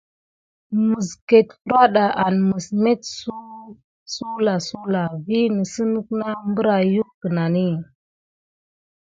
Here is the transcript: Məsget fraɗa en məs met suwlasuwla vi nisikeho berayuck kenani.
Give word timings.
Məsget 0.89 1.49
fraɗa 1.63 2.05
en 2.25 2.35
məs 2.47 2.67
met 2.83 3.01
suwlasuwla 4.13 5.01
vi 5.25 5.39
nisikeho 5.55 6.29
berayuck 6.53 7.11
kenani. 7.21 7.67